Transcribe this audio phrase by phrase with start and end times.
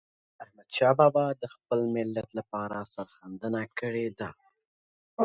[0.43, 4.29] احمدشاه بابا د خپل ملت لپاره سرښندنه کړې ده.